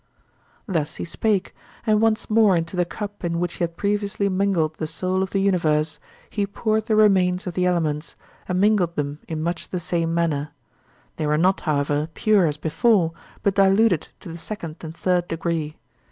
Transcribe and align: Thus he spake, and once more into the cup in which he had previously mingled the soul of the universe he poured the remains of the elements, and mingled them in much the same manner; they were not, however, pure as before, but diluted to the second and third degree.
Thus 0.67 0.95
he 0.95 1.05
spake, 1.05 1.53
and 1.85 2.01
once 2.01 2.27
more 2.27 2.57
into 2.57 2.75
the 2.75 2.85
cup 2.85 3.23
in 3.23 3.39
which 3.39 3.53
he 3.57 3.63
had 3.63 3.77
previously 3.77 4.29
mingled 4.29 4.73
the 4.77 4.87
soul 4.87 5.21
of 5.21 5.29
the 5.29 5.37
universe 5.41 5.99
he 6.27 6.47
poured 6.47 6.87
the 6.87 6.95
remains 6.95 7.45
of 7.45 7.53
the 7.53 7.67
elements, 7.67 8.15
and 8.47 8.59
mingled 8.59 8.95
them 8.95 9.19
in 9.27 9.43
much 9.43 9.69
the 9.69 9.79
same 9.79 10.11
manner; 10.11 10.53
they 11.17 11.27
were 11.27 11.37
not, 11.37 11.59
however, 11.59 12.09
pure 12.15 12.47
as 12.47 12.57
before, 12.57 13.11
but 13.43 13.53
diluted 13.53 14.09
to 14.21 14.29
the 14.31 14.39
second 14.39 14.77
and 14.83 14.97
third 14.97 15.27
degree. 15.27 15.75